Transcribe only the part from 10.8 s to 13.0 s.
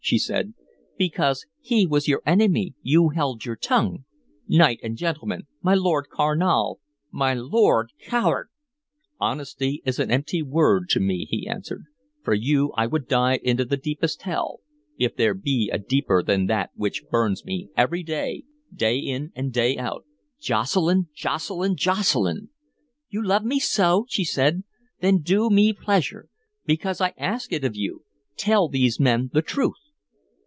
to me," he answered. "For you I